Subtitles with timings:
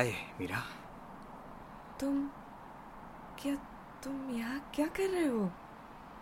[0.00, 0.62] हाय मीरा।
[2.00, 2.28] तुम
[3.42, 3.54] क्या
[4.04, 5.50] तुम यहाँ क्या कर रहे हो?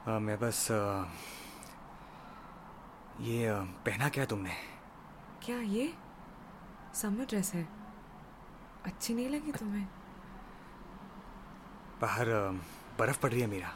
[0.07, 1.05] अ, मैं बस अ,
[3.21, 4.51] ये अ, पहना क्या तुमने?
[5.43, 5.95] क्या ये?
[6.95, 7.69] समर ड्रेस है।
[8.85, 9.89] अच्छी नहीं लगी तुम्हें?
[12.01, 12.27] बाहर
[12.99, 13.69] बर्फ़ पड़ रही है मीरा।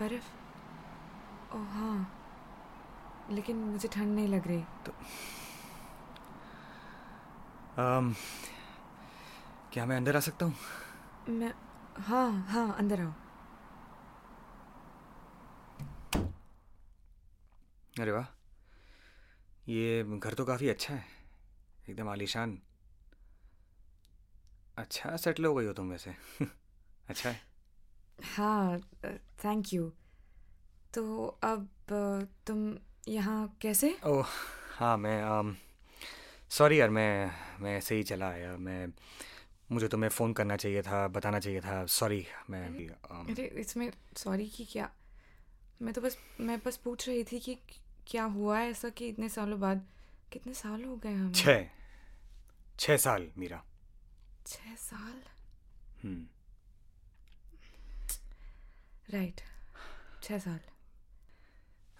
[0.00, 0.30] बर्फ़?
[1.56, 2.18] ओह हाँ।
[3.30, 4.64] लेकिन मुझे ठंड नहीं लग रही।
[7.78, 8.14] अम,
[9.72, 10.54] क्या मैं अंदर आ सकता हूँ?
[11.28, 11.52] मैं
[11.98, 13.12] हाँ हाँ अंदर आओ।
[18.00, 18.26] अरे वाह।
[19.68, 21.04] ये घर तो काफ़ी अच्छा है।
[21.90, 22.58] एकदम आलीशान।
[24.78, 26.14] अच्छा सेटल हो गई हो तुम वैसे।
[27.08, 27.40] अच्छा है।
[28.36, 28.78] हाँ
[29.44, 29.92] थैंक यू
[30.94, 31.68] तो अब
[32.46, 32.76] तुम
[33.08, 33.96] यहाँ कैसे?
[34.06, 34.26] ओह
[34.78, 35.54] हाँ मैं
[36.50, 37.30] सॉरी यार मैं
[37.60, 38.86] मैं ऐसे ही चला आया। मैं
[39.72, 42.88] मुझे तुम्हें फ़ोन करना चाहिए था बताना चाहिए था। सॉरी मैं
[43.32, 44.90] अरे इसमें सॉरी की क्या?
[45.82, 47.58] मैं तो बस मैं बस पूछ रही थी कि
[48.06, 49.86] क्या हुआ है ऐसा कि इतने सालों बाद?
[50.32, 51.32] कितने साल हो गए हमें?
[51.32, 51.68] छः
[52.80, 53.64] छः साल मीरा।
[54.46, 55.22] छः साल?
[56.04, 56.26] हम्म।
[59.10, 59.40] राइट
[60.22, 60.60] छः साल।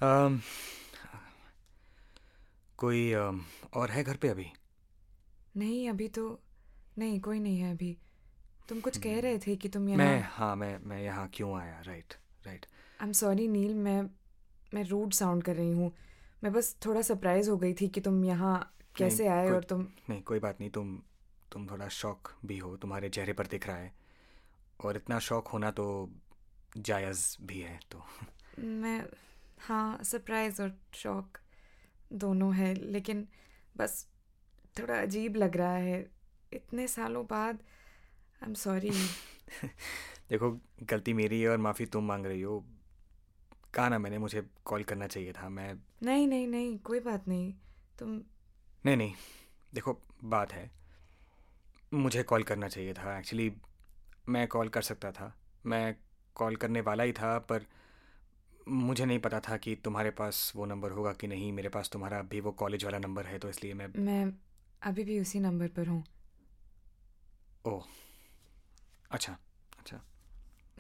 [0.07, 0.41] अम,
[2.77, 3.45] कोई अम,
[3.75, 4.47] और है घर पे अभी?
[5.57, 6.41] नहीं अभी तो
[6.99, 7.97] नहीं कोई नहीं है अभी।
[8.69, 11.81] तुम कुछ कह रहे थे कि तुम यहाँ मैं हाँ मैं मैं यहाँ क्यों आया?
[11.87, 12.15] Right
[12.47, 12.67] right
[13.01, 14.03] I am sorry Neel मैं
[14.75, 15.93] मैं रूड साउंड कर रही हूँ।
[16.45, 18.55] मैं बस थोड़ा सरप्राइज़ हो गई थी कि तुम यहाँ
[18.97, 20.97] कैसे आए और तुम नहीं कोई बात नहीं तुम
[21.53, 23.93] तुम थोड़ा शौक भी हो तुम्हारे चेहरे पर दिख रहा है।
[24.81, 25.85] और इतना शौक होना तो
[26.79, 28.05] जायज़ भी है तो।
[28.59, 29.03] मैं
[29.61, 31.39] हाँ सरप्राइज़ और शौक
[32.13, 33.27] दोनों है लेकिन
[33.77, 34.07] बस
[34.79, 36.01] थोड़ा अजीब लग रहा है।
[36.53, 37.59] इतने सालों बाद
[38.43, 38.91] आई एम सॉरी
[40.31, 40.51] देखो
[40.91, 42.65] गलती मेरी है और माफ़ी तुम मांग रही हो।
[43.75, 47.53] कहा ना मैंने मुझे कॉल करना चाहिए था मैं नहीं नहीं नहीं कोई बात नहीं।
[47.99, 48.21] तुम
[48.87, 49.13] नहीं नहीं
[49.73, 50.71] देखो बात है।
[51.95, 53.53] मुझे कॉल करना चाहिए था एक्चुअली
[54.29, 55.33] मैं कॉल कर सकता था।
[55.67, 55.95] मैं
[56.37, 57.67] कॉल करने वाला ही था पर
[58.69, 62.19] मुझे नहीं पता था कि तुम्हारे पास वो नंबर होगा कि नहीं। मेरे पास तुम्हारा
[62.19, 64.33] अभी वो कॉलेज वाला नंबर है तो इसलिए मैं मैं
[64.83, 66.03] अभी भी उसी नंबर पर हूँ।
[67.65, 67.85] ओह
[69.11, 69.37] अच्छा
[69.79, 70.01] अच्छा।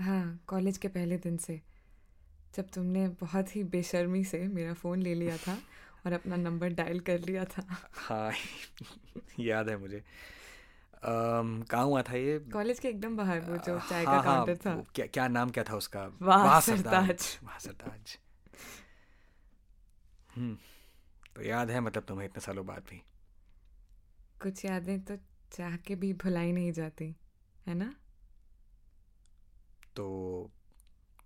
[0.00, 1.60] हाँ कॉलेज के पहले दिन से।
[2.56, 5.58] जब तुमने बहुत ही बेशर्मी से मेरा फ़ोन ले लिया था
[6.06, 8.32] और अपना नंबर डायल कर लिया था। हाँ
[9.40, 10.02] याद है मुझे।
[11.04, 12.38] कहाँ हुआ था ये?
[12.52, 15.50] कॉलेज के एकदम बाहर वो जो चाय हाँ, का हाँ, काउंटर था। क्या क्या नाम
[15.50, 16.06] क्या था उसका?
[16.22, 18.16] वाह सरताज सरताज। वाह सरताज
[20.36, 20.56] हम्म
[21.36, 23.02] तो याद है मतलब तुम्हें इतने सालों बाद भी।
[24.42, 25.16] कुछ यादें तो
[25.52, 27.16] चाह के भी भुलाई नहीं जाती
[27.66, 27.94] है ना?
[29.96, 30.50] तो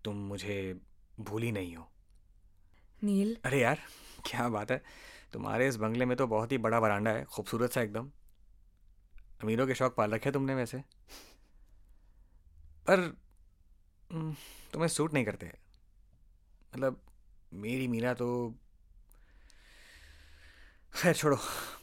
[0.04, 0.80] तुम मुझे
[1.20, 1.90] भूली नहीं हो।
[3.02, 3.36] नील?
[3.44, 3.82] अरे यार
[4.26, 4.82] क्या बात है?
[5.32, 8.10] तुम्हारे इस बंगले में तो बहुत ही बड़ा बरांडा है खूबसूरत सा एकदम।
[9.42, 10.78] अमीरों के शौक पाल रखे तुमने वैसे।
[12.88, 13.08] पर
[14.72, 15.52] तुम्हें सूट नहीं करते।
[16.74, 17.00] मतलब
[17.52, 18.54] मेरी मीरा तो
[20.94, 21.38] खैर छोड़ो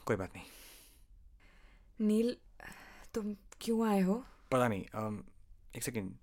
[0.06, 0.46] कोई बात नहीं।
[2.00, 2.36] नील
[3.14, 4.24] तुम क्यों आए हो?
[4.52, 5.24] पता नहीं अम,
[5.76, 6.14] एक सेकंड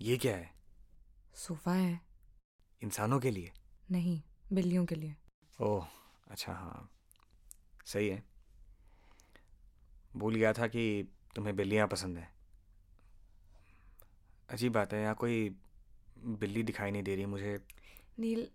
[0.00, 0.50] ये क्या है?
[1.34, 2.00] सोफा है।
[2.82, 3.52] इंसानों के लिए?
[3.90, 4.22] नहीं
[4.52, 5.14] बिल्लियों के लिए।
[5.60, 5.86] ओह
[6.30, 6.90] अच्छा हाँ।
[7.86, 8.22] सही है।
[10.16, 12.28] भूल गया था कि तुम्हें बिल्लियाँ पसंद है।
[14.50, 15.56] अजीब बात है यहाँ कोई
[16.18, 17.60] बिल्ली दिखाई नहीं दे रही मुझे।
[18.18, 18.48] नील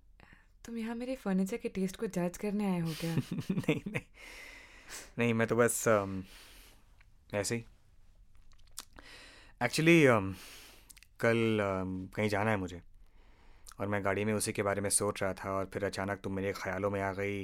[0.66, 3.16] तुम यहाँ मेरे फर्नीचर के टेस्ट को जज करने आए हो क्या?
[3.52, 4.06] नहीं नहीं।
[5.20, 5.84] नहीं मैं तो बस
[7.34, 7.66] ऐसे ही।
[9.62, 10.04] एक्चुअली
[11.20, 11.58] कल
[12.16, 12.82] कहीं जाना है मुझे
[13.80, 16.34] और मैं गाड़ी में उसी के बारे में सोच रहा था और फिर अचानक तुम
[16.34, 17.44] मेरे ख्यालों में आ गई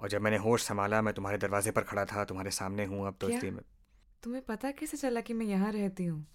[0.00, 3.16] और जब मैंने होश संभाला मैं तुम्हारे दरवाजे पर खड़ा था तुम्हारे सामने हूँ अब
[3.20, 3.28] तो?
[3.28, 3.62] इसलिए मैं
[4.22, 6.26] तुम्हें पता कैसे चला कि मैं यहाँ रहती हूँ?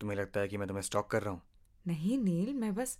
[0.00, 1.42] तुम्हें लगता है कि मैं तुम्हें स्टॉक कर रहा हूँ?
[1.86, 2.98] नहीं नील मैं बस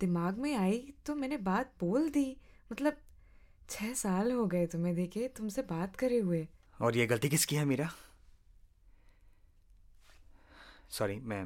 [0.00, 2.36] दिमाग में आई तो मैंने बात बोल दी।
[2.72, 2.96] मतलब
[3.70, 6.46] छह साल हो गए तुम्हें देखे तुमसे बात करे हुए।
[6.80, 7.88] और ये गलती किसकी है मीरा?
[10.90, 11.44] सॉरी मैं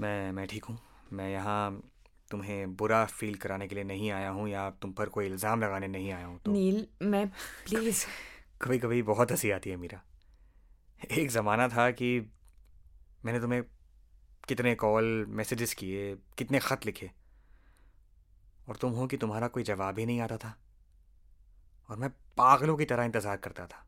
[0.00, 0.78] मैं मैं ठीक हूँ।
[1.12, 1.82] मैं यहाँ
[2.30, 5.88] तुम्हें बुरा फील कराने के लिए नहीं आया हूँ या तुम पर कोई इल्ज़ाम लगाने
[5.88, 8.04] नहीं आया हूँ तो नील मैं प्लीज़
[8.62, 10.02] कभी कभी बहुत हँसी आती है मीरा।
[11.10, 12.18] एक ज़माना था कि
[13.24, 13.62] मैंने तुम्हें
[14.48, 17.10] कितने कॉल मैसेजेस किए कितने ख़त लिखे।
[18.68, 20.54] और तुम हो कि तुम्हारा कोई जवाब ही नहीं आता था।
[21.90, 23.86] और मैं पागलों की तरह इंतज़ार करता था।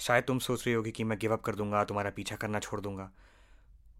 [0.00, 3.10] शायद तुम सोच रही होगी कि मैं गिवअप कर दूँगा, तुम्हारा पीछा करना छोड़ दूँगा।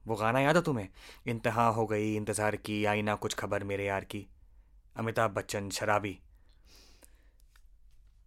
[0.07, 0.89] वो गाना याद है तुम्हें?
[1.27, 4.27] इंतहा हो गई, इंतज़ार की आई ना कुछ खबर मेरे यार की।
[4.97, 6.19] अमिताभ बच्चन, शराबी।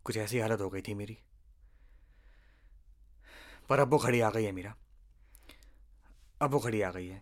[0.05, 1.17] कुछ ऐसी हालत हो गई थी मेरी।
[3.69, 4.75] पर अब वो घड़ी आ गई है मेरा।
[6.41, 7.21] अब वो घड़ी आ गई है।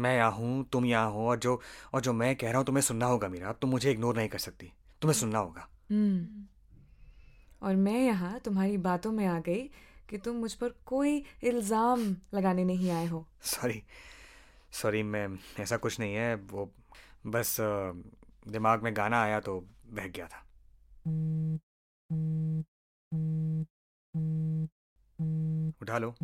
[0.00, 1.60] मैं यहाँ हूँ, तुम यहाँ हो, और जो
[1.94, 4.28] और जो मैं कह रहा हूँ तुम्हें सुनना होगा मेरा। अब तुम मुझे इग्नोर नहीं
[4.28, 4.72] कर सकती।
[5.02, 5.68] तुम्हें सुनना होगा।
[7.62, 9.70] और मैं यहाँ तुम्हारी बातों में आ गई
[10.10, 13.82] कि तुम मुझ पर कोई इल्ज़ाम लगाने नहीं आए हो। सॉरी
[14.72, 15.28] सॉरी मैं
[15.60, 16.70] ऐसा कुछ नहीं है वो
[17.26, 17.92] बस अ,
[18.48, 20.44] दिमाग में गाना आया तो बह गया था।
[25.82, 26.14] उठा लो।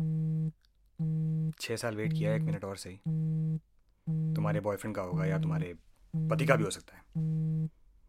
[1.59, 2.99] छः साल वेट किया एक मिनट और सही।
[4.35, 5.73] तुम्हारे बॉयफ्रेंड का होगा या तुम्हारे
[6.13, 7.01] पति का भी हो सकता है।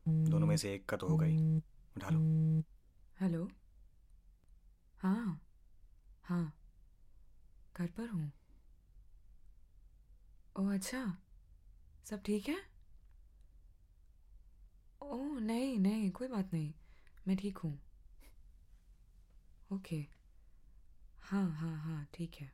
[0.09, 1.57] दोनों में से एक का तो होगा ही।
[1.97, 2.19] उठा लो।
[3.21, 3.49] हेलो?
[5.01, 5.41] हाँ।
[6.25, 6.53] हाँ।
[7.77, 8.33] घर पर हूँ।
[10.57, 11.19] ओह अच्छा।
[12.05, 12.57] सब ठीक है?
[15.03, 16.73] ओह नहीं नहीं कोई बात नहीं।
[17.29, 17.79] मैं ठीक हूँ।
[19.73, 20.07] ओके।
[21.23, 22.53] हाँ हाँ हाँ ठीक है।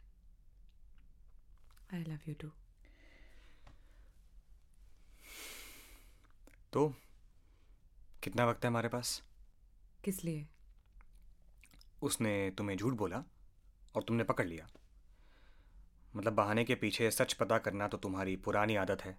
[1.94, 2.48] आई लव यू टू
[6.72, 6.94] तो
[8.22, 9.22] कितना वक्त है हमारे पास?
[10.04, 10.46] किस लिए?
[12.02, 13.22] उसने तुम्हें झूठ बोला
[13.94, 14.68] और तुमने पकड़ लिया।
[16.16, 19.16] मतलब बहाने के पीछे सच पता करना तो तुम्हारी पुरानी आदत है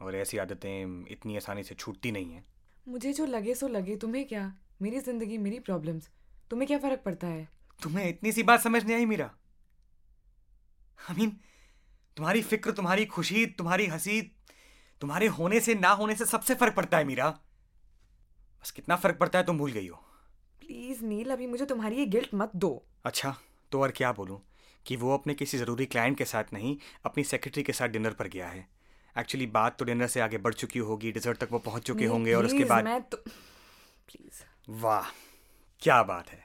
[0.00, 2.44] और ऐसी आदतें इतनी आसानी से छूटती नहीं हैं।
[2.88, 4.52] मुझे जो लगे सो लगे तुम्हें क्या?
[4.82, 6.08] मेरी ज़िंदगी मेरी प्रॉब्लम्स
[6.50, 7.48] तुम्हें क्या फ़र्क पड़ता है?
[7.82, 9.30] तुम्हें इतनी सी बात समझ नहीं आई मीरा?
[11.10, 11.30] आई मीन
[12.16, 14.20] तुम्हारी फ़िक्र तुम्हारी खुशी तुम्हारी हँसी
[15.00, 17.28] तुम्हारे होने से ना होने से सबसे फ़र्क पड़ता है मीरा।
[18.66, 19.96] बस कितना फ़र्क पड़ता है तुम भूल गई हो।
[20.60, 22.70] प्लीज़ नील अभी मुझे तुम्हारी ये गिल्ट मत दो।
[23.04, 23.34] अच्छा
[23.72, 24.40] तो और क्या बोलूँ
[24.86, 28.28] कि वो अपने किसी ज़रूरी क्लाइंट के साथ नहीं अपनी सेक्रेटरी के साथ डिनर पर
[28.28, 28.66] गया है।
[29.16, 32.34] एक्चुअली बात तो डिनर से आगे बढ़ चुकी होगी डिजर्ट तक वो पहुँच चुके होंगे
[32.34, 34.42] और उसके बाद मैं तो प्लीज़
[34.82, 35.10] वाह
[35.82, 36.42] क्या बात है।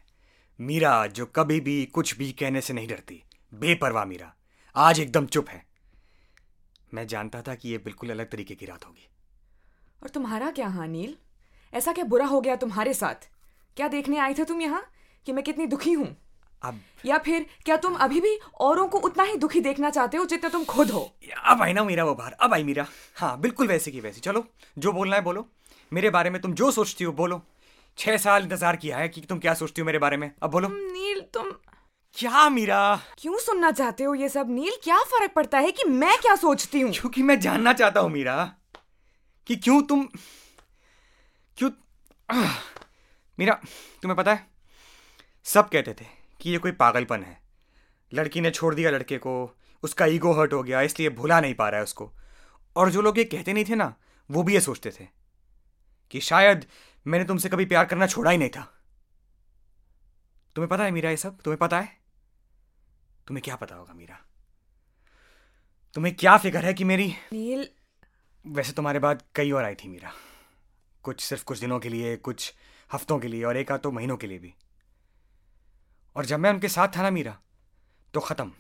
[0.59, 3.21] मीरा जो कभी भी कुछ भी कहने से नहीं डरती।
[3.53, 4.33] बेपरवाह मीरा
[4.75, 5.63] आज एकदम चुप है।
[6.93, 9.09] मैं जानता था कि ये बिल्कुल अलग तरीके की रात होगी।
[10.03, 11.17] और तुम्हारा क्या हाँ नील?
[11.73, 13.27] ऐसा क्या बुरा हो गया तुम्हारे साथ?
[13.77, 14.83] क्या देखने आए थे तुम यहाँ
[15.27, 16.15] कि मैं कितनी दुखी हूँ?
[16.61, 20.25] अब या फिर क्या तुम अभी भी औरों को उतना ही दुखी देखना चाहते हो
[20.25, 21.01] जितना तुम खुद हो?
[21.45, 22.85] अब आई ना मीरा वो बाहर अब आई मीरा।
[23.17, 24.45] हाँ बिल्कुल वैसे की वैसी। चलो
[24.77, 25.45] जो बोलना है बोलो।
[25.91, 27.41] मेरे बारे में तुम जो सोचती हो बोलो।
[27.97, 30.31] छह साल इंतज़ार किया है कि तुम क्या सोचती हो मेरे बारे में?
[30.43, 31.51] अब बोलो। नील तुम
[32.15, 32.99] क्या मीरा?
[33.17, 34.49] क्यों सुनना चाहते हो ये सब?
[34.49, 36.91] नील क्या फ़र्क पड़ता है कि मैं क्या सोचती हूँ?
[36.91, 38.43] क्योंकि मैं जानना चाहता हूँ मीरा
[39.47, 40.07] कि क्यों तुम
[41.58, 41.72] क्यों
[42.29, 42.55] आह,
[43.38, 43.53] मीरा
[44.01, 44.46] तुम्हें पता है
[45.46, 46.05] सब कहते थे
[46.41, 47.39] कि ये कोई पागलपन है।
[48.12, 49.34] लड़की ने छोड़ दिया लड़के को
[49.84, 52.12] उसका ईगो हर्ट हो गया इसलिए भुला नहीं पा रहा है उसको।
[52.75, 53.93] और जो लोग ये कहते नहीं थे ना
[54.29, 55.08] वो भी ये सोचते थे
[56.12, 56.65] कि शायद
[57.05, 58.62] मैंने तुमसे कभी प्यार करना छोड़ा ही नहीं था।
[60.55, 61.41] तुम्हें पता है मीरा ये सब?
[61.41, 61.98] तुम्हें पता है?
[63.27, 64.20] तुम्हें क्या पता होगा मीरा?
[65.96, 67.67] तुम्हें क्या फ़िक्र है कि मेरी नील।
[68.46, 70.12] वैसे तुम्हारे बाद कई और आई थी मीरा।
[71.03, 72.53] कुछ सिर्फ़ कुछ दिनों के लिए, कुछ
[72.89, 74.53] हफ्तों के लिए और एक आध तो महीनों के लिए भी।
[76.15, 77.38] और जब मैं उनके साथ था ना मीरा
[78.13, 78.51] तो ख़त्म।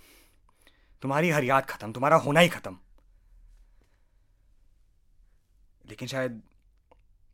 [1.03, 2.77] तुम्हारी हर याद ख़त्म, तुम्हारा होना ही ख़त्म।
[5.85, 6.41] लेकिन शायद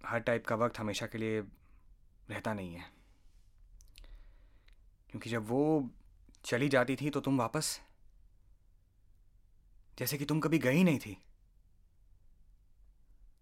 [0.06, 1.40] हर टाइप का वक्त हमेशा के लिए
[2.30, 2.86] रहता नहीं है।
[5.10, 5.90] क्योंकि जब वो
[6.46, 7.80] चली जाती थी तो तुम वापस,
[9.98, 11.18] जैसे कि तुम कभी गई नहीं थी।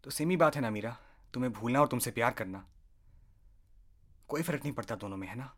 [0.03, 0.97] तो सेम ही बात है ना मीरा।
[1.35, 2.65] तुम्हें भूलना और तुमसे प्यार करना
[4.27, 5.51] कोई फ़र्क नहीं पड़ता दोनों में है ना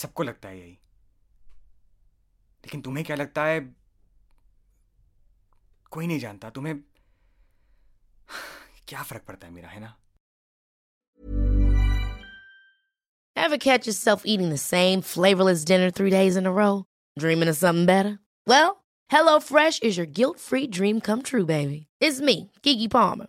[0.00, 0.72] सबको लगता है यही
[2.64, 3.60] लेकिन तुम्हें क्या लगता है
[5.90, 6.74] कोई नहीं जानता तुम्हें
[8.88, 9.96] क्या फ़र्क पड़ता है मेरा है ना
[13.36, 16.84] Ever catch yourself eating the same flavorless dinner three days in a row?
[17.16, 18.18] Dreaming of something better?
[18.46, 21.86] Well, HelloFresh is your guilt free dream come true, baby.
[21.98, 23.28] It's me, Kiki Palmer.